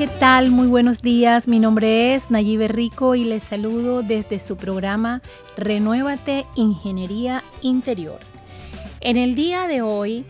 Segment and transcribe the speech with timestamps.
[0.00, 0.50] ¿qué tal?
[0.50, 1.46] Muy buenos días.
[1.46, 5.20] Mi nombre es Nayibe Rico y les saludo desde su programa
[5.58, 8.18] Renuévate Ingeniería Interior.
[9.02, 10.24] En el día de hoy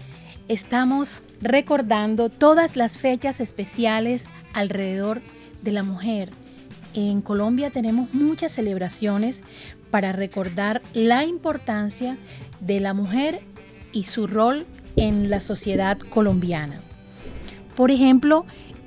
[0.48, 5.22] estamos recordando todas las fechas especiales alrededor
[5.62, 6.30] de la mujer.
[6.94, 9.44] En Colombia tenemos muchas celebraciones
[9.92, 12.18] para recordar la importancia
[12.58, 13.40] de la mujer
[13.92, 14.66] y su rol
[14.96, 16.80] en la sociedad colombiana.
[17.76, 18.44] Por ejemplo,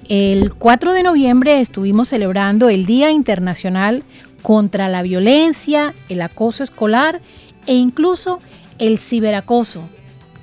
[0.10, 4.04] el 4 de noviembre estuvimos celebrando el Día Internacional
[4.42, 7.22] contra la Violencia, el Acoso Escolar
[7.68, 8.40] e incluso
[8.80, 9.84] el ciberacoso.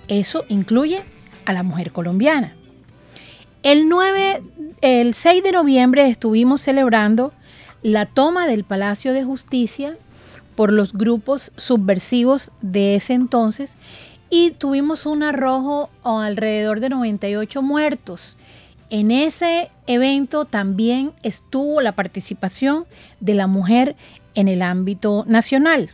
[0.09, 1.03] Eso incluye
[1.45, 2.55] a la mujer colombiana.
[3.63, 4.43] El, 9,
[4.81, 7.33] el 6 de noviembre estuvimos celebrando
[7.83, 9.99] la toma del Palacio de Justicia
[10.57, 13.77] por los grupos subversivos de ese entonces
[14.31, 18.39] y tuvimos un arrojo alrededor de 98 muertos
[18.91, 22.87] en ese evento también estuvo la participación
[23.21, 23.97] de la mujer
[24.35, 25.91] en el ámbito nacional.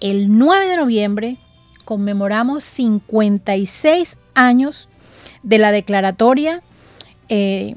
[0.00, 1.36] El 9 de noviembre
[1.84, 4.88] conmemoramos 56 años
[5.42, 6.62] de la declaratoria
[7.28, 7.74] eh,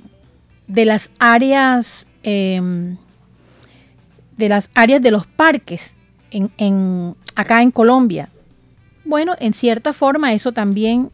[0.68, 2.98] de las áreas em,
[4.38, 5.94] de las áreas de los parques
[6.30, 8.30] en, acá en Colombia.
[9.04, 11.12] Bueno, en cierta forma eso también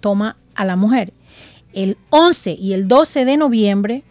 [0.00, 1.12] toma a la mujer
[1.72, 4.04] el 11 y el 12 de noviembre,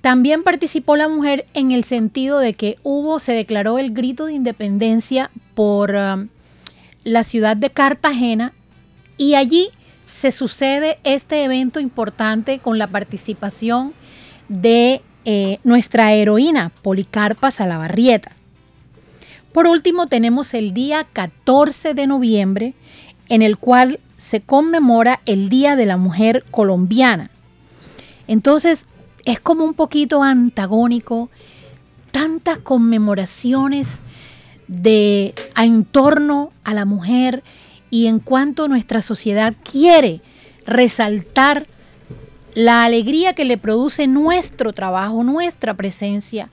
[0.00, 4.32] también participó la mujer en el sentido de que hubo, se declaró el grito de
[4.32, 6.28] independencia por um,
[7.04, 8.52] la ciudad de Cartagena
[9.16, 9.70] y allí
[10.06, 13.92] se sucede este evento importante con la participación
[14.48, 18.32] de eh, nuestra heroína Policarpa Salabarrieta.
[19.52, 22.74] Por último, tenemos el día 14 de noviembre,
[23.28, 27.30] en el cual se conmemora el Día de la Mujer Colombiana.
[28.26, 28.86] Entonces,
[29.24, 31.30] es como un poquito antagónico
[32.10, 34.00] tantas conmemoraciones
[34.66, 37.42] de en torno a la mujer
[37.90, 40.20] y en cuanto nuestra sociedad quiere
[40.66, 41.66] resaltar
[42.54, 46.50] la alegría que le produce nuestro trabajo, nuestra presencia.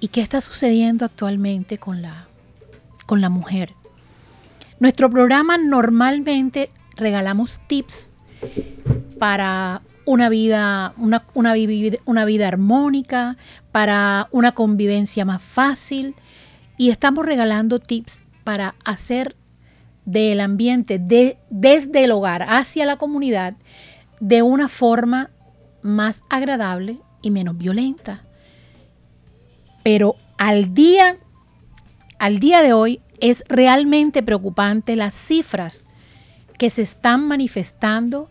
[0.00, 2.28] ¿Y qué está sucediendo actualmente con la,
[3.06, 3.74] con la mujer?
[4.80, 8.14] Nuestro programa normalmente regalamos tips
[9.18, 13.36] para una vida, una, una, vida armónica,
[13.72, 16.14] para una convivencia más fácil
[16.78, 19.36] y estamos regalando tips para hacer
[20.06, 23.56] del ambiente de, desde el hogar hacia la comunidad
[24.18, 25.28] de una forma
[25.82, 28.24] más agradable y menos violenta.
[29.82, 31.18] Pero al día,
[32.18, 35.84] al día de hoy es realmente preocupante las cifras
[36.58, 38.28] que se están manifestando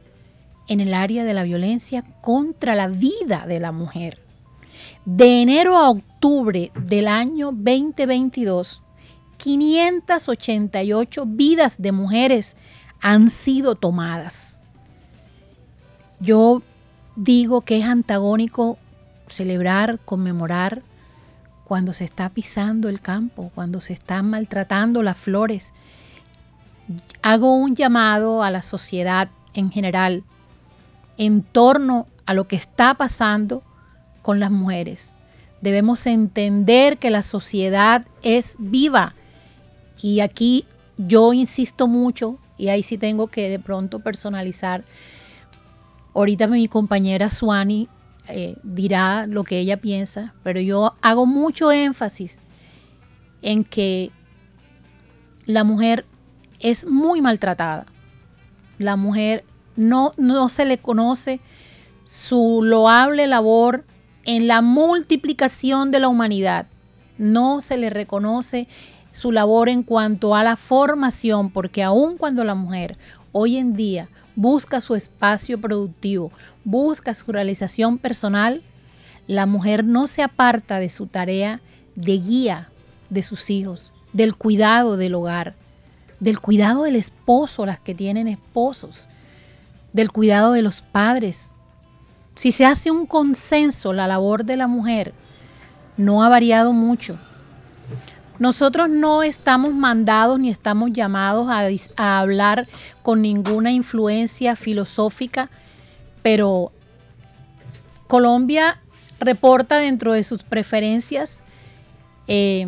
[0.68, 4.20] en el área de la violencia contra la vida de la mujer.
[5.06, 8.84] De enero a octubre del año 2022,
[9.38, 12.56] 588 vidas de mujeres
[13.02, 14.60] han sido tomadas.
[16.20, 16.62] Yo
[17.16, 18.78] digo que es antagónico
[19.28, 20.84] celebrar, conmemorar
[21.70, 25.72] cuando se está pisando el campo, cuando se están maltratando las flores.
[27.22, 30.24] Hago un llamado a la sociedad en general
[31.20, 33.62] en torno a lo que está pasando
[34.24, 35.14] con las mujeres.
[35.62, 39.14] Debemos entender que la sociedad es viva
[40.02, 40.66] y aquí
[40.98, 44.86] yo insisto mucho y ahí sí tengo que de pronto personalizar.
[46.16, 47.88] Ahorita mi compañera Suani
[48.30, 52.40] eh, dirá lo que ella piensa, pero yo hago mucho énfasis
[53.42, 54.12] en que
[55.46, 56.06] la mujer
[56.60, 57.86] es muy maltratada.
[58.78, 59.44] La mujer
[59.76, 61.40] no, no se le conoce
[62.04, 63.86] su loable labor
[64.26, 66.68] en la multiplicación de la humanidad.
[67.18, 68.68] No se le reconoce
[69.12, 72.98] su labor en cuanto a la formación, porque aun cuando la mujer
[73.32, 76.32] hoy en día busca su espacio productivo,
[76.64, 78.64] busca su realización personal,
[79.28, 81.62] la mujer no se aparta de su tarea
[81.96, 82.70] de guía
[83.10, 85.56] de sus hijos, del cuidado del hogar,
[86.20, 89.08] del cuidado del esposo, las que tienen esposos,
[89.94, 91.50] del cuidado de los padres.
[92.36, 95.14] Si se hace un consenso, la labor de la mujer
[95.98, 97.20] no ha variado mucho.
[98.40, 101.48] Nosotros no estamos mandados ni estamos llamados
[101.98, 102.70] a, hablar
[103.02, 105.50] con ninguna influencia filosófica,
[106.24, 106.72] pero
[108.08, 108.80] Colombia
[109.20, 111.44] reporta dentro de sus preferencias
[112.28, 112.66] eh,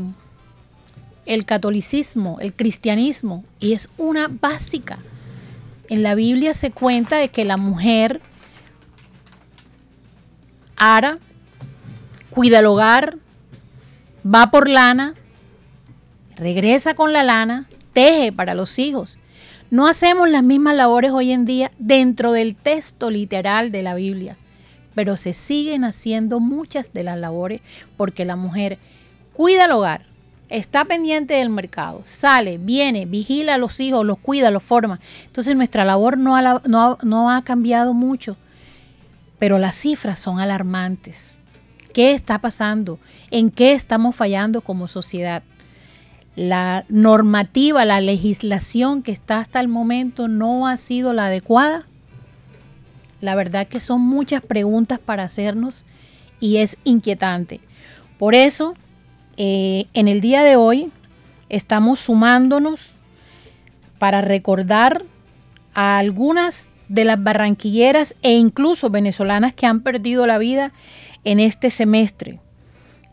[1.26, 5.00] el catolicismo, el cristianismo, y es una básica.
[5.88, 8.22] En la Biblia se cuenta de que la mujer
[10.76, 11.20] ara,
[12.30, 13.18] cuida el hogar,
[14.26, 15.16] va por lana,
[16.42, 19.20] regresa con la lana, teje para los hijos.
[19.70, 24.38] No hacemos las mismas labores hoy en día dentro del texto literal de la Biblia,
[24.96, 27.62] pero se siguen haciendo muchas de las labores
[27.96, 28.80] porque la mujer
[29.34, 30.08] cuida el hogar,
[30.50, 35.00] está pendiente del mercado, sale, viene, vigila a los hijos, los cuida, los forma.
[35.28, 38.36] Entonces nuestra labor no ha, no ha cambiado mucho,
[39.38, 41.36] pero las cifras son alarmantes.
[41.94, 42.98] ¿Qué está pasando?
[43.30, 45.44] ¿En qué estamos fallando como sociedad?
[46.42, 51.86] La normativa, la legislación que está hasta el momento no ha sido la adecuada.
[53.20, 55.86] La verdad que son muchas preguntas para hacernos
[56.40, 57.60] y es inquietante.
[58.18, 58.74] Por eso,
[59.38, 60.92] eh, en el día de hoy
[61.48, 62.80] estamos sumándonos
[64.00, 65.04] para recordar
[65.76, 70.72] a algunas de las barranquilleras e incluso venezolanas que han perdido la vida
[71.24, 72.40] en este semestre.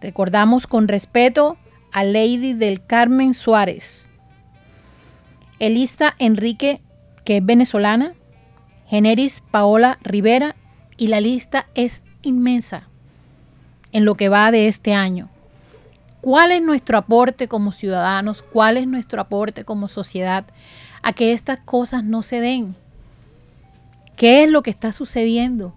[0.00, 1.58] Recordamos con respeto
[2.04, 4.06] Lady del Carmen Suárez,
[5.58, 6.80] Elisa Enrique,
[7.24, 8.14] que es venezolana,
[8.86, 10.56] Generis Paola Rivera,
[10.96, 12.88] y la lista es inmensa
[13.92, 15.28] en lo que va de este año.
[16.20, 18.42] ¿Cuál es nuestro aporte como ciudadanos?
[18.42, 20.44] ¿Cuál es nuestro aporte como sociedad
[21.02, 22.74] a que estas cosas no se den?
[24.16, 25.74] ¿Qué es lo que está sucediendo?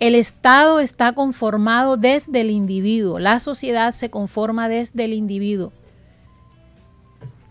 [0.00, 5.72] El Estado está conformado desde el individuo, la sociedad se conforma desde el individuo.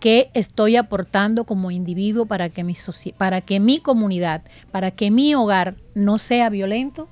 [0.02, 2.76] ¿Qué estoy aportando como individuo para que mi,
[3.18, 4.42] para que mi comunidad,
[4.72, 7.08] para que mi hogar no sea violento?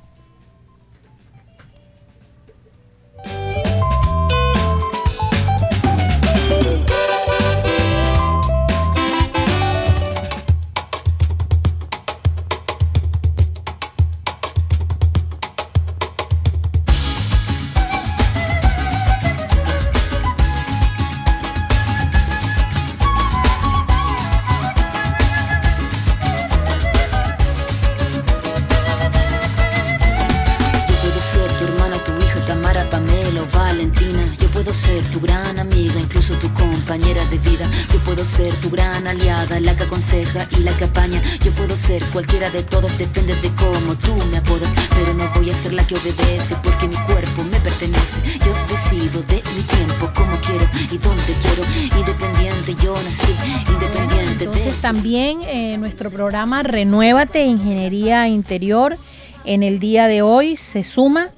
[39.62, 41.22] La que aconseja y la que apaña.
[41.44, 44.74] Yo puedo ser cualquiera de todas, depende de cómo tú me apodas.
[44.96, 48.22] Pero no voy a ser la que obedece porque mi cuerpo me pertenece.
[48.40, 51.64] Yo decido de mi tiempo, como quiero y donde quiero.
[51.98, 53.36] Independiente, yo nací,
[53.68, 58.98] independiente Entonces, También eh, nuestro programa Renuévate Ingeniería Interior
[59.46, 61.30] en el día de hoy se suma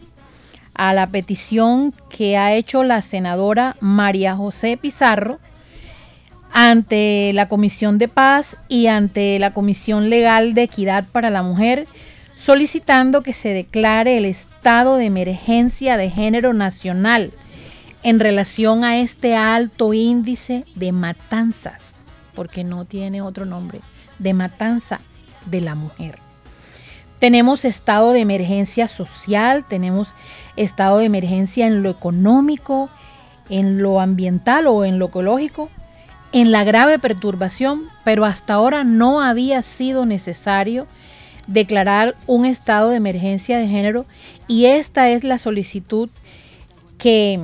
[0.74, 5.40] a la petición que ha hecho la senadora María José Pizarro
[6.52, 11.88] ante la Comisión de Paz y ante la Comisión Legal de Equidad para la Mujer,
[12.36, 17.34] solicitando que se declare el estado de emergencia de género nacional
[18.04, 21.96] en relación a este alto índice de matanzas,
[22.36, 23.80] porque no tiene otro nombre,
[24.20, 25.00] de matanza
[25.46, 26.20] de la mujer.
[27.24, 30.14] Tenemos estado de emergencia social, tenemos
[30.58, 32.90] estado de emergencia en lo económico,
[33.50, 35.70] en lo ambiental o en lo ecológico,
[36.34, 40.86] en la grave perturbación, pero hasta ahora no había sido necesario
[41.48, 44.06] declarar un estado de emergencia de género
[44.50, 46.10] y esta es la solicitud
[46.98, 47.40] que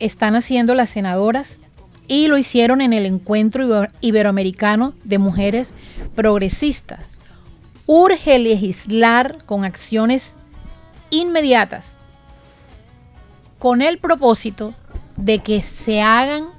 [0.00, 1.60] están haciendo las senadoras
[2.08, 5.70] y lo hicieron en el encuentro iberoamericano de mujeres
[6.16, 7.09] progresistas.
[7.92, 10.36] Urge legislar con acciones
[11.10, 11.96] inmediatas
[13.58, 14.74] con el propósito
[15.16, 16.50] de que se hagan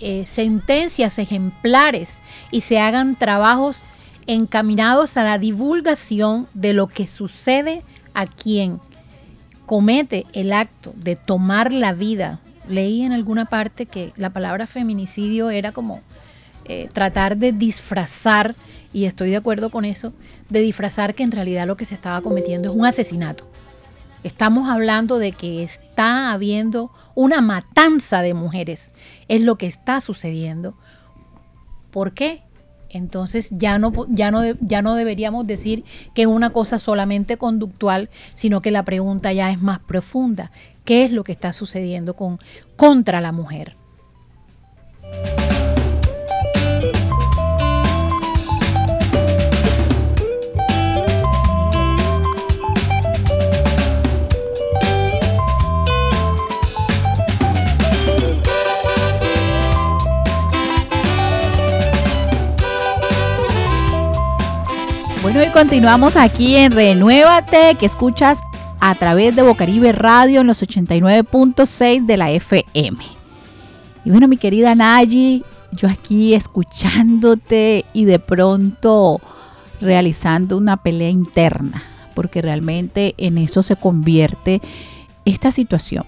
[0.00, 2.18] eh, sentencias ejemplares
[2.50, 3.84] y se hagan trabajos
[4.26, 8.80] encaminados a la divulgación de lo que sucede a quien
[9.64, 12.40] comete el acto de tomar la vida.
[12.66, 16.00] Leí en alguna parte que la palabra feminicidio era como
[16.64, 18.56] eh, tratar de disfrazar,
[18.96, 20.14] y estoy de acuerdo con eso,
[20.48, 23.46] de disfrazar que en realidad lo que se estaba cometiendo es un asesinato.
[24.22, 28.92] Estamos hablando de que está habiendo una matanza de mujeres.
[29.28, 30.78] Es lo que está sucediendo.
[31.90, 32.42] ¿Por qué?
[32.88, 35.84] Entonces ya no, ya, no, ya no deberíamos decir
[36.14, 40.52] que es una cosa solamente conductual, sino que la pregunta ya es más profunda.
[40.86, 42.38] ¿Qué es lo que está sucediendo con,
[42.76, 43.76] contra la mujer?
[65.56, 68.40] Continuamos aquí en Renuévate, que escuchas
[68.78, 72.98] a través de Bocaribe Radio en los 89.6 de la FM.
[74.04, 79.22] Y bueno, mi querida Nayi, yo aquí escuchándote y de pronto
[79.80, 81.82] realizando una pelea interna,
[82.14, 84.60] porque realmente en eso se convierte
[85.24, 86.04] esta situación.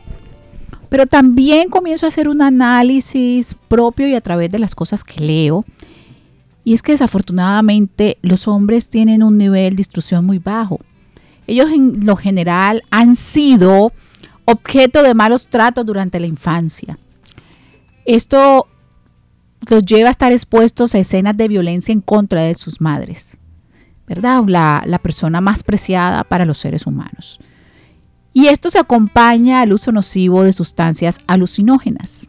[0.91, 5.23] Pero también comienzo a hacer un análisis propio y a través de las cosas que
[5.23, 5.65] leo.
[6.69, 10.81] Y es que desafortunadamente los hombres tienen un nivel de instrucción muy bajo.
[11.47, 13.91] Ellos en lo general han sido
[14.45, 16.99] objeto de malos tratos durante la infancia.
[18.05, 18.67] Esto
[19.71, 23.39] los lleva a estar expuestos a escenas de violencia en contra de sus madres,
[24.07, 24.43] ¿verdad?
[24.47, 27.41] La, la persona más preciada para los seres humanos.
[28.35, 32.29] Y esto se acompaña al uso nocivo de sustancias alucinógenas.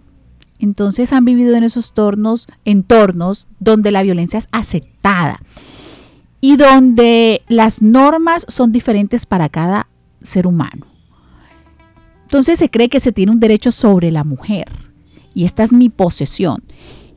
[0.59, 5.39] Entonces han vivido en esos tornos, entornos donde la violencia es aceptada
[6.41, 9.87] y donde las normas son diferentes para cada
[10.21, 10.85] ser humano.
[12.23, 14.67] Entonces se cree que se tiene un derecho sobre la mujer
[15.33, 16.63] y esta es mi posesión.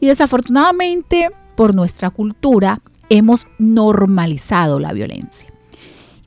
[0.01, 5.49] Y desafortunadamente por nuestra cultura hemos normalizado la violencia.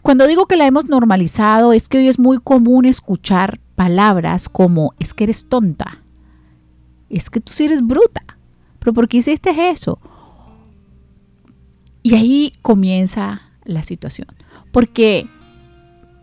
[0.01, 4.93] Cuando digo que la hemos normalizado es que hoy es muy común escuchar palabras como
[5.00, 6.03] es que eres tonta,
[7.09, 8.24] es que tú sí eres bruta,
[8.79, 10.00] pero ¿por qué hiciste eso?
[12.03, 14.27] Y ahí comienza la situación,
[14.71, 15.27] porque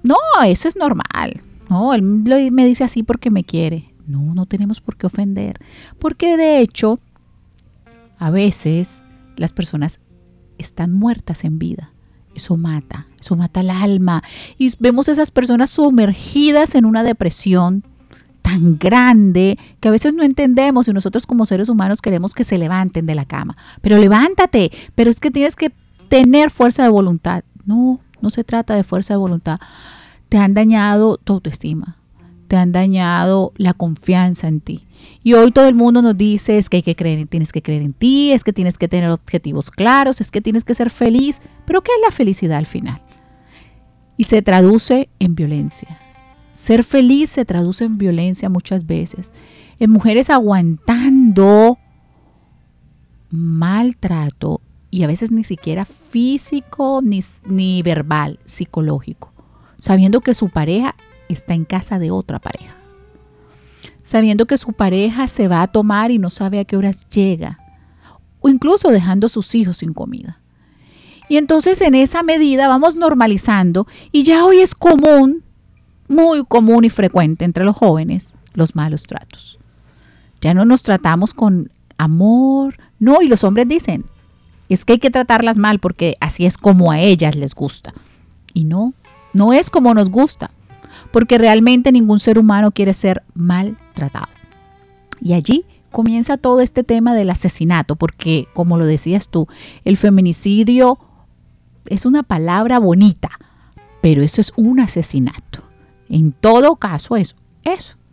[0.03, 4.81] no, eso es normal, no, él me dice así porque me quiere, no, no tenemos
[4.81, 5.59] por qué ofender,
[5.99, 7.01] porque de hecho
[8.19, 9.03] a veces
[9.37, 10.01] las personas
[10.59, 11.93] están muertas en vida.
[12.35, 14.23] Eso mata, eso mata el alma.
[14.57, 17.85] Y vemos esas personas sumergidas en una depresión
[18.53, 22.59] tan grande que a veces no entendemos y nosotros como seres humanos queremos que se
[22.59, 23.57] levanten de la cama.
[23.81, 25.73] Pero levántate, pero es que tienes que
[26.09, 27.45] tener fuerza de voluntad.
[27.65, 29.59] No, no se trata de fuerza de voluntad.
[30.29, 31.97] Te han dañado tu autoestima,
[32.47, 34.87] te han dañado la confianza en ti.
[35.23, 37.81] Y hoy todo el mundo nos dice es que hay que creer, tienes que creer
[37.81, 41.41] en ti, es que tienes que tener objetivos claros, es que tienes que ser feliz.
[41.65, 43.01] Pero ¿qué es la felicidad al final?
[44.19, 45.99] Y se traduce en violencia.
[46.53, 49.33] Ser feliz se traduce en violencia muchas veces.
[49.79, 51.79] En mujeres aguantando
[53.31, 59.33] maltrato y a veces ni siquiera físico ni, ni verbal, psicológico,
[59.79, 60.95] sabiendo que su pareja
[61.29, 62.77] está en casa de otra pareja.
[64.03, 67.59] Sabiendo que su pareja se va a tomar y no sabe a qué horas llega.
[68.41, 70.41] O incluso dejando a sus hijos sin comida.
[71.29, 75.43] Y entonces en esa medida vamos normalizando y ya hoy es común,
[76.12, 79.59] muy común y frecuente entre los jóvenes, los malos tratos.
[80.40, 84.04] Ya no nos tratamos con amor, no, y los hombres dicen,
[84.69, 87.92] es que hay que tratarlas mal porque así es como a ellas les gusta.
[88.54, 88.92] Y no,
[89.33, 90.50] no es como nos gusta
[91.12, 94.28] porque realmente ningún ser humano quiere ser maltratado.
[95.21, 99.47] Y allí comienza todo este tema del asesinato, porque como lo decías tú,
[99.85, 100.99] el feminicidio
[101.87, 103.31] es una palabra bonita,
[104.00, 105.62] pero eso es un asesinato.
[106.12, 107.35] En todo caso es.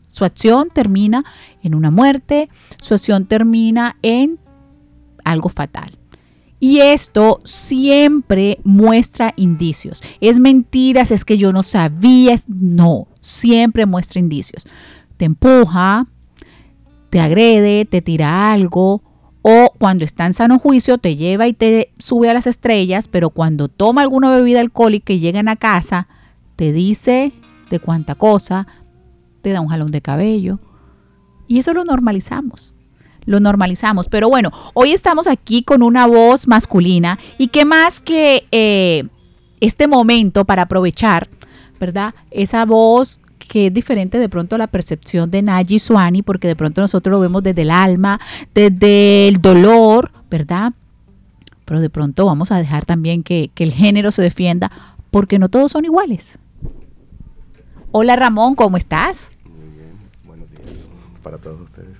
[0.07, 1.25] Su acción termina
[1.61, 2.49] en una muerte,
[2.81, 4.39] su acción termina en
[5.23, 5.97] algo fatal.
[6.61, 10.01] Y esto siempre muestra indicios.
[10.21, 12.39] Es mentiras, es que yo no sabía.
[12.47, 14.65] No, siempre muestra indicios.
[15.17, 16.07] Te empuja,
[17.09, 19.03] te agrede, te tira algo.
[19.41, 23.29] O cuando está en sano juicio te lleva y te sube a las estrellas, pero
[23.29, 26.07] cuando toma alguna bebida alcohólica y llegan a casa,
[26.55, 27.31] te dice
[27.69, 28.67] de cuánta cosa,
[29.41, 30.59] te da un jalón de cabello.
[31.47, 32.75] Y eso lo normalizamos
[33.25, 34.07] lo normalizamos.
[34.09, 39.05] Pero bueno, hoy estamos aquí con una voz masculina y qué más que eh,
[39.59, 41.29] este momento para aprovechar,
[41.79, 42.15] ¿verdad?
[42.31, 46.55] Esa voz que es diferente de pronto a la percepción de Naji Swani, porque de
[46.55, 48.19] pronto nosotros lo vemos desde el alma,
[48.53, 50.73] desde el dolor, ¿verdad?
[51.65, 54.71] Pero de pronto vamos a dejar también que, que el género se defienda,
[55.11, 56.39] porque no todos son iguales.
[57.91, 59.31] Hola Ramón, ¿cómo estás?
[59.45, 60.91] Muy bien, buenos días
[61.23, 61.97] para todos ustedes.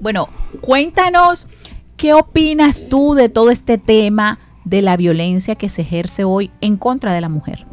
[0.00, 0.28] Bueno,
[0.60, 1.48] cuéntanos
[1.96, 6.76] qué opinas tú de todo este tema de la violencia que se ejerce hoy en
[6.76, 7.66] contra de la mujer.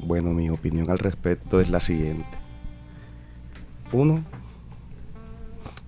[0.00, 2.26] Bueno, mi opinión al respecto es la siguiente.
[3.92, 4.24] Uno,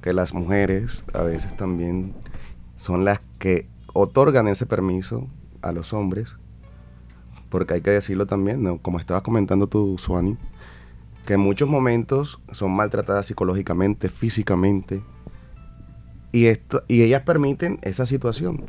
[0.01, 2.15] que las mujeres a veces también
[2.77, 5.27] son las que otorgan ese permiso
[5.61, 6.37] a los hombres,
[7.55, 10.37] porque hay que decirlo también, como estabas comentando tú, Suani,
[11.25, 15.05] que en muchos momentos son maltratadas psicológicamente, físicamente,
[16.33, 18.65] y, esto, y ellas permiten esa situación,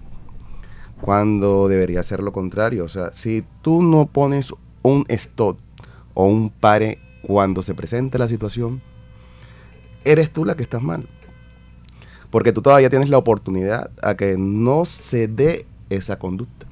[1.01, 2.83] cuando debería ser lo contrario.
[2.85, 5.57] O sea, si tú no pones un stop
[6.13, 8.83] o un pare cuando se presente la situación,
[10.03, 11.09] eres tú la que estás mal.
[12.29, 16.64] Porque tú todavía tienes la oportunidad a que no se dé esa conducta.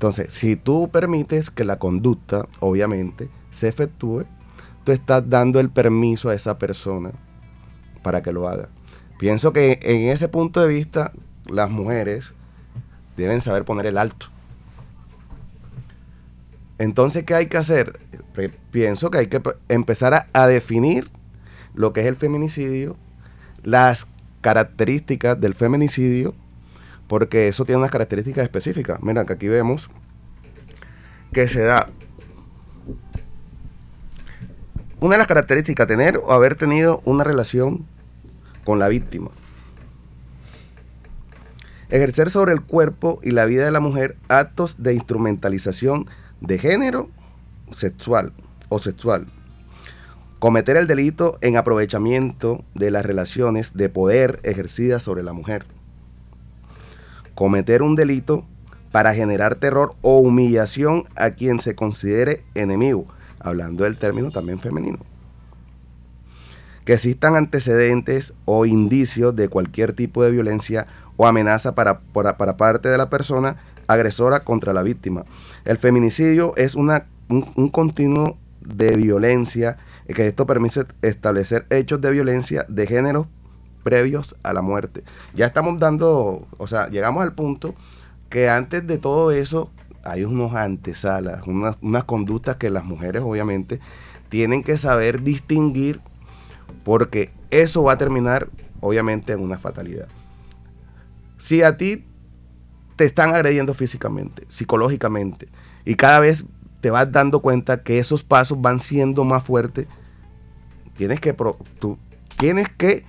[0.00, 4.24] Entonces, si tú permites que la conducta, obviamente, se efectúe,
[4.82, 7.12] tú estás dando el permiso a esa persona
[8.02, 8.70] para que lo haga.
[9.18, 11.12] Pienso que en ese punto de vista,
[11.44, 12.32] las mujeres
[13.18, 14.28] deben saber poner el alto.
[16.78, 18.00] Entonces, ¿qué hay que hacer?
[18.70, 21.10] Pienso que hay que empezar a, definir
[21.74, 22.96] lo que es el feminicidio,
[23.62, 24.06] las
[24.40, 26.34] características del feminicidio,
[27.10, 29.02] porque eso tiene unas características específicas.
[29.02, 29.90] Mira, que aquí vemos
[31.32, 31.88] que se da
[35.00, 37.84] una de las características, tener o haber tenido una relación
[38.62, 39.32] con la víctima.
[41.88, 46.06] Ejercer sobre el cuerpo y la vida de la mujer actos de instrumentalización
[46.40, 47.10] de género
[47.72, 48.32] sexual
[48.68, 49.26] o sexual.
[50.38, 55.66] Cometer el delito en aprovechamiento de las relaciones de poder ejercidas sobre la mujer.
[57.40, 58.44] Cometer un delito
[58.92, 63.06] para generar terror o humillación a quien se considere enemigo,
[63.38, 64.98] hablando del término también femenino.
[66.84, 72.02] Que existan antecedentes o indicios de cualquier tipo de violencia o amenaza para,
[72.58, 73.56] parte de la persona
[73.86, 75.24] agresora contra la víctima.
[75.64, 76.90] El feminicidio es un,
[77.70, 79.78] continuo de violencia,
[80.14, 83.28] que esto permite establecer hechos de violencia de género
[83.82, 85.04] previos a la muerte.
[85.34, 87.74] Ya estamos dando, o sea, llegamos al punto
[88.28, 89.70] que antes de todo eso
[90.04, 93.80] hay unos antesalas, unas, unas conductas que las mujeres obviamente
[94.28, 96.00] tienen que saber distinguir
[96.84, 98.48] porque eso va a terminar
[98.80, 100.08] obviamente en una fatalidad.
[101.38, 102.04] Si a ti
[102.96, 105.48] te están agrediendo físicamente, psicológicamente,
[105.84, 106.44] y cada vez
[106.80, 109.86] te vas dando cuenta que esos pasos van siendo más fuertes,
[110.96, 111.34] tienes que,
[111.78, 111.98] tú,
[112.36, 113.04] tienes que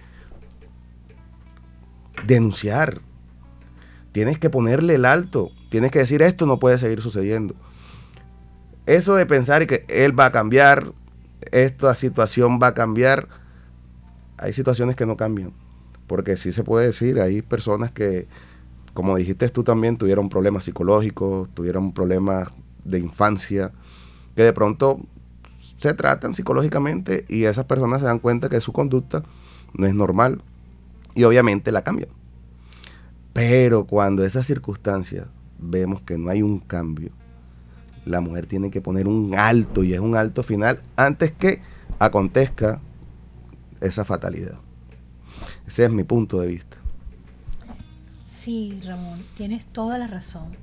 [2.25, 3.01] denunciar,
[4.11, 7.55] tienes que ponerle el alto, tienes que decir esto no puede seguir sucediendo.
[8.85, 10.93] Eso de pensar que él va a cambiar,
[11.51, 13.27] esta situación va a cambiar,
[14.37, 15.53] hay situaciones que no cambian,
[16.07, 18.27] porque sí se puede decir, hay personas que
[18.93, 22.49] como dijiste tú también, tuvieron problemas psicológicos, tuvieron problemas
[22.83, 23.71] de infancia,
[24.35, 24.99] que de pronto
[25.77, 29.23] se tratan psicológicamente y esas personas se dan cuenta que su conducta
[29.73, 30.41] no es normal
[31.15, 32.11] y obviamente la cambian.
[33.33, 37.11] Pero cuando esas circunstancias vemos que no hay un cambio,
[38.05, 41.61] la mujer tiene que poner un alto y es un alto final antes que
[41.99, 42.81] acontezca
[43.79, 44.59] esa fatalidad.
[45.67, 46.77] Ese es mi punto de vista.
[48.23, 50.57] Sí, Ramón, tienes toda la razón.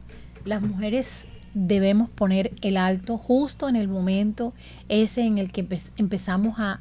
[0.45, 4.53] Las mujeres debemos poner el alto justo en el momento
[4.89, 6.81] ese en el que empezamos a,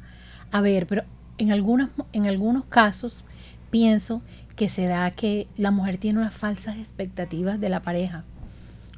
[0.60, 1.04] ver, pero
[1.38, 3.24] en, algunas, en algunos casos
[3.70, 4.22] pienso
[4.56, 8.24] que se da que la mujer tiene unas falsas expectativas de la pareja,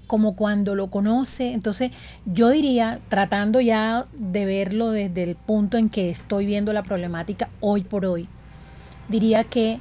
[0.07, 1.53] como cuando lo conoce.
[1.53, 1.91] Entonces
[2.25, 7.51] yo diría, tratando ya de verlo desde el punto en que estoy viendo la problemática
[7.61, 8.29] hoy por hoy,
[9.09, 9.81] diría que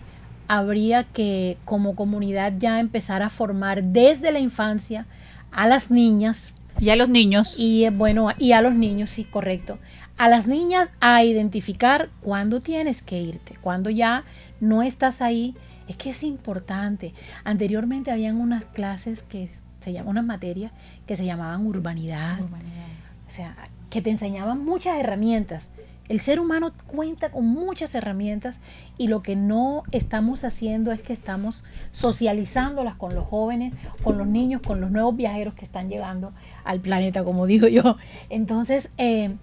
[0.50, 5.06] habría que como comunidad ya empezar a formar desde la infancia
[5.52, 6.56] a las niñas.
[6.80, 7.58] Y a los niños.
[7.60, 9.78] Y eh, bueno, y a los niños, sí, correcto.
[10.20, 14.24] A las niñas a identificar cuándo tienes que irte, cuando ya
[14.60, 15.56] no estás ahí.
[15.88, 17.16] Es que es importante.
[17.44, 19.50] Anteriormente habían unas clases que
[19.84, 20.72] se llaman, unas materias
[21.08, 22.40] que se llamaban urbanidad.
[22.40, 22.86] urbanidad.
[23.28, 23.56] O sea,
[23.90, 25.68] que te enseñaban muchas herramientas
[26.10, 28.56] el ser humano cuenta con muchas herramientas
[28.98, 34.28] y lo que no estamos haciendo es que estamos socializándolas con los jóvenes, con los
[34.28, 37.96] niños, con los nuevos viajeros que están llegando al planeta, como digo yo.
[38.30, 39.36] Entonces, eh,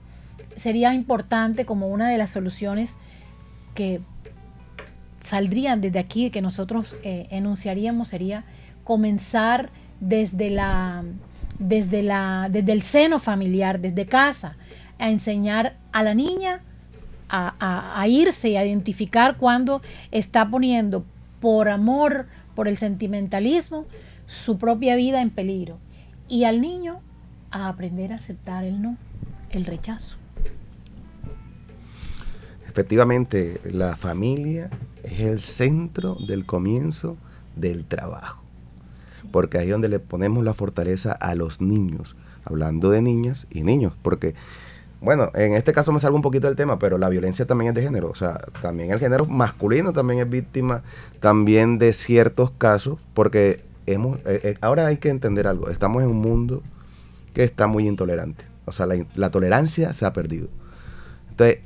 [0.57, 2.95] sería importante como una de las soluciones
[3.75, 4.01] que
[5.21, 8.45] saldrían desde aquí, que nosotros eh, enunciaríamos, sería
[8.85, 11.05] comenzar desde la
[11.59, 14.57] desde la desde el seno familiar, desde casa
[14.99, 16.61] a enseñar a la niña
[17.29, 21.05] a, irse y a identificar cuando está poniendo
[21.41, 23.85] por amor, por el sentimentalismo,
[24.27, 25.79] su propia vida en peligro.
[26.29, 27.01] Y al niño
[27.51, 28.97] a aprender a aceptar el no,
[29.51, 30.17] el rechazo.
[32.77, 34.69] Efectivamente, la familia
[35.03, 37.17] es el centro del comienzo
[37.55, 38.43] del trabajo,
[39.33, 43.63] porque ahí es donde le ponemos la fortaleza a los niños, hablando de niñas y
[43.63, 44.35] niños, porque
[45.01, 47.77] bueno, en este caso me salgo un poquito del tema, pero la violencia también es
[47.77, 48.11] de género.
[48.11, 50.83] O sea, también el género masculino también es víctima
[51.21, 55.71] también de ciertos casos, porque hemos, eh, eh, ahora hay que entender algo.
[55.71, 56.63] Estamos en un mundo
[57.33, 58.45] que está muy intolerante.
[58.67, 60.49] O sea, la, la tolerancia se ha perdido.
[61.31, 61.61] Entonces,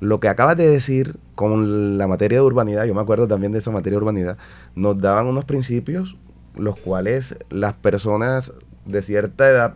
[0.00, 3.58] lo que acabas de decir con la materia de urbanidad, yo me acuerdo también de
[3.58, 4.38] esa materia de urbanidad,
[4.74, 6.16] nos daban unos principios
[6.54, 8.52] los cuales las personas
[8.84, 9.74] de cierta edad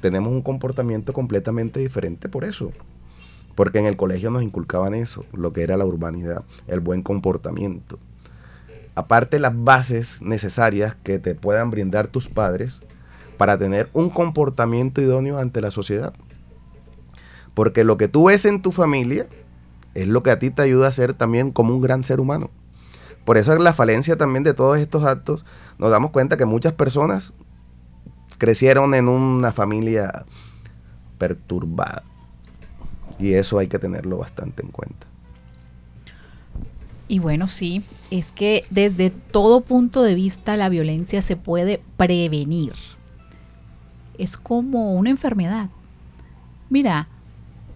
[0.00, 2.72] tenemos un comportamiento completamente diferente por eso.
[3.54, 7.98] Porque en el colegio nos inculcaban eso, lo que era la urbanidad, el buen comportamiento.
[8.94, 12.80] Aparte las bases necesarias que te puedan brindar tus padres
[13.38, 16.14] para tener un comportamiento idóneo ante la sociedad.
[17.54, 19.26] Porque lo que tú ves en tu familia
[19.94, 22.50] es lo que a ti te ayuda a ser también como un gran ser humano.
[23.24, 25.46] Por eso es la falencia también de todos estos actos.
[25.78, 27.32] Nos damos cuenta que muchas personas
[28.38, 30.26] crecieron en una familia
[31.18, 32.02] perturbada.
[33.18, 35.06] Y eso hay que tenerlo bastante en cuenta.
[37.06, 42.72] Y bueno, sí, es que desde todo punto de vista la violencia se puede prevenir.
[44.18, 45.68] Es como una enfermedad.
[46.70, 47.08] Mira,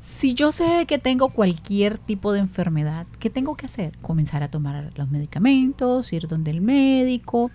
[0.08, 3.96] si yo sé que tengo cualquier tipo de enfermedad, ¿qué tengo que hacer?
[3.98, 7.50] Comenzar a tomar los medicamentos, ir donde el médico.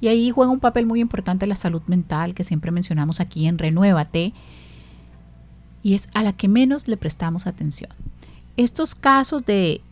[0.00, 3.58] Y ahí juega un papel muy importante la salud mental que siempre mencionamos aquí en
[3.58, 4.32] Renuévate
[5.82, 7.90] y es a la que menos le prestamos atención.
[8.56, 9.82] Estos casos de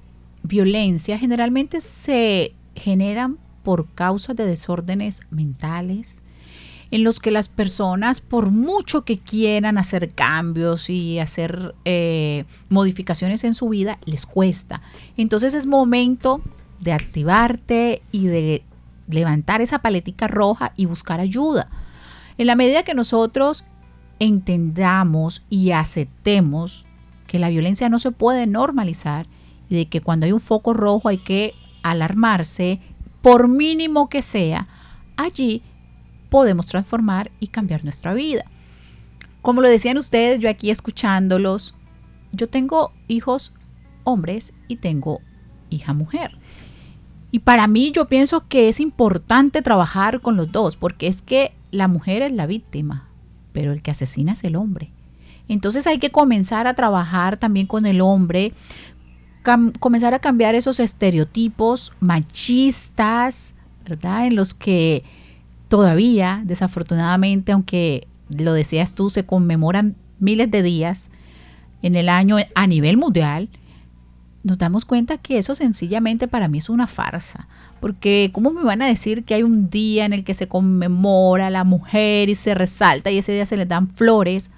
[0.42, 6.22] violencia generalmente se generan por causa de desórdenes mentales,
[6.90, 13.44] en los que las personas, por mucho que quieran hacer cambios y hacer eh, modificaciones
[13.44, 14.82] en su vida, les cuesta.
[15.16, 16.40] Entonces es momento
[16.80, 18.62] de activarte y de
[19.08, 21.68] levantar esa paletica roja y buscar ayuda.
[22.38, 23.64] En la medida que nosotros
[24.18, 26.86] entendamos y aceptemos
[27.26, 29.26] que la violencia no se puede normalizar
[29.68, 32.80] y de que cuando hay un foco rojo hay que alarmarse,
[33.22, 34.68] por mínimo que sea,
[35.16, 35.62] allí
[36.28, 38.44] podemos transformar y cambiar nuestra vida.
[39.42, 41.74] Como lo decían ustedes, yo aquí escuchándolos,
[42.32, 43.52] yo tengo hijos
[44.04, 45.20] hombres y tengo
[45.70, 46.38] hija mujer.
[47.30, 51.52] Y para mí yo pienso que es importante trabajar con los dos, porque es que
[51.70, 53.08] la mujer es la víctima,
[53.52, 54.90] pero el que asesina es el hombre.
[55.48, 58.52] Entonces hay que comenzar a trabajar también con el hombre,
[59.78, 64.26] comenzar a cambiar esos estereotipos machistas, ¿verdad?
[64.26, 65.04] En los que
[65.68, 71.10] todavía, desafortunadamente, aunque lo decías tú, se conmemoran miles de días
[71.82, 73.48] en el año a nivel mundial,
[74.42, 77.48] nos damos cuenta que eso sencillamente para mí es una farsa.
[77.80, 81.48] Porque ¿cómo me van a decir que hay un día en el que se conmemora
[81.48, 84.50] a la mujer y se resalta y ese día se les dan flores?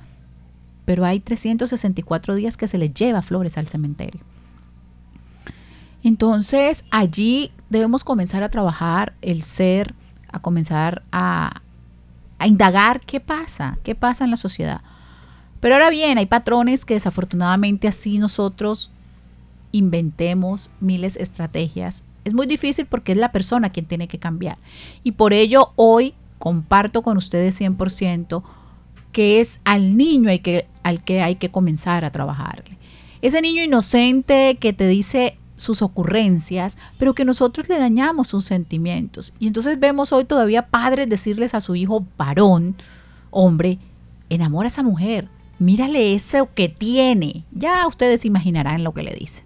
[0.85, 4.21] Pero hay 364 días que se les lleva flores al cementerio.
[6.03, 9.95] Entonces allí debemos comenzar a trabajar el ser
[10.31, 11.63] a comenzar a,
[12.45, 14.81] indagar qué pasa, qué pasa en la sociedad.
[15.61, 18.91] Pero ahora bien, hay patrones que desafortunadamente así nosotros
[19.73, 22.05] inventemos miles de estrategias.
[22.25, 24.57] Es muy difícil porque es la persona quien tiene que cambiar.
[25.03, 28.43] Y por ello hoy comparto con ustedes 100%
[29.13, 32.77] que es al niño hay que, al que hay que comenzar a trabajarle.
[33.21, 39.33] Ese niño inocente que te dice, sus ocurrencias, pero que nosotros le dañamos sus sentimientos.
[39.39, 42.77] Y entonces vemos hoy todavía padres decirles a su hijo varón,
[43.31, 43.79] hombre,
[44.31, 47.45] enamora a esa mujer, mírale eso que tiene.
[47.53, 49.45] Ya ustedes imaginarán lo que le dice.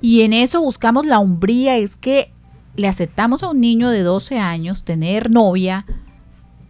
[0.00, 2.32] Y en eso buscamos la umbría, es que
[2.76, 5.86] le aceptamos a un niño de 12 años tener novia,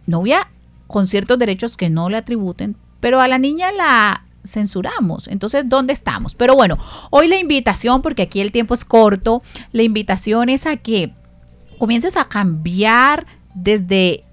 [0.05, 0.49] novia
[0.87, 5.27] con ciertos derechos que no le atributen, pero a la niña la censuramos.
[5.27, 6.35] Entonces, ¿dónde estamos?
[6.35, 6.77] Pero bueno,
[7.09, 11.13] hoy la invitación, porque aquí el tiempo es corto, la invitación es a que
[11.77, 14.23] comiences a cambiar desde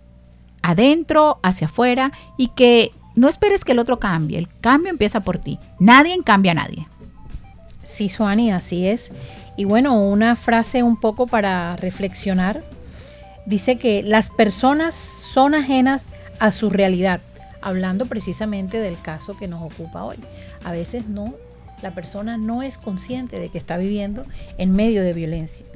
[0.62, 4.38] adentro hacia afuera y que no esperes que el otro cambie.
[4.38, 5.58] El cambio empieza por ti.
[5.78, 6.86] Nadie cambia a nadie.
[7.82, 9.12] Sí, Suani, así es.
[9.56, 12.64] Y bueno, una frase un poco para reflexionar.
[13.46, 16.06] Dice que las personas son ajenas
[16.40, 17.20] a su realidad
[17.64, 20.18] hablando precisamente del caso que nos ocupa hoy.
[20.62, 21.34] A veces no,
[21.82, 24.24] la persona no es consciente de que está viviendo
[24.58, 25.66] en medio de violencia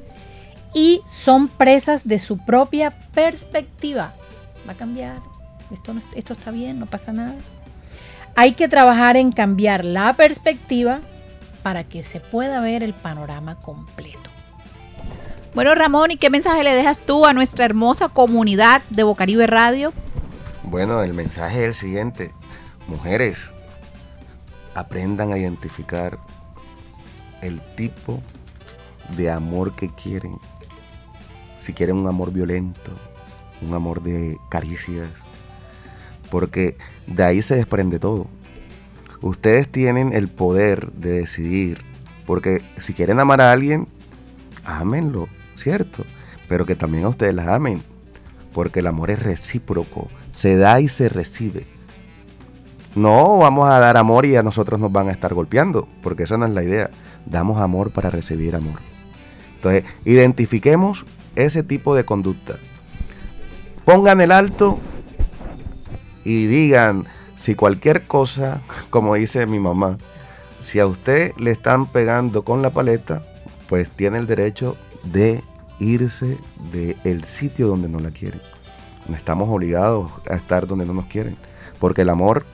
[0.73, 4.13] y son presas de su propia perspectiva.
[4.67, 5.17] Va a cambiar,
[5.71, 7.35] esto, esto está bien, no pasa nada.
[8.35, 10.99] Hay que trabajar en cambiar la perspectiva
[11.63, 14.29] para que se pueda ver el panorama completo.
[15.55, 19.93] Bueno, Ramón, ¿y qué mensaje le dejas tú a nuestra hermosa comunidad de Bocaribe Radio?
[20.69, 22.31] Bueno, el mensaje es el siguiente.
[22.87, 23.39] Mujeres,
[24.75, 26.19] aprendan a identificar
[27.41, 28.21] el tipo
[29.17, 30.37] de amor que quieren.
[31.57, 32.91] Si quieren un amor violento,
[33.63, 35.09] un amor de caricias,
[36.29, 36.77] porque
[37.07, 38.27] de ahí se desprende todo.
[39.21, 41.83] Ustedes tienen el poder de decidir,
[42.27, 43.87] porque si quieren amar a alguien,
[44.63, 46.05] ámenlo, ¿cierto?
[46.47, 47.81] Pero que también a ustedes las amen,
[48.53, 51.65] porque el amor es recíproco, se da y se recibe.
[52.95, 56.37] No vamos a dar amor y a nosotros nos van a estar golpeando, porque esa
[56.37, 56.89] no es la idea.
[57.25, 58.79] Damos amor para recibir amor.
[59.55, 62.55] Entonces, identifiquemos ese tipo de conducta.
[63.85, 64.79] Pongan el alto
[66.23, 69.97] y digan si cualquier cosa, como dice mi mamá,
[70.59, 73.23] si a usted le están pegando con la paleta,
[73.67, 75.43] pues tiene el derecho de
[75.79, 76.37] irse
[76.71, 78.41] del sitio donde no la quieren.
[79.15, 81.35] Estamos obligados a estar donde no nos quieren,
[81.79, 82.45] porque el amor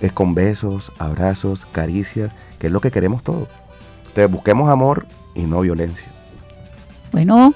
[0.00, 3.48] es con besos, abrazos, caricias, que es lo que queremos todos.
[4.08, 6.06] Entonces busquemos amor y no violencia.
[7.12, 7.54] Bueno,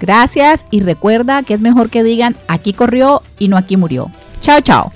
[0.00, 4.10] gracias y recuerda que es mejor que digan aquí corrió y no aquí murió.
[4.40, 4.92] Chao, chao.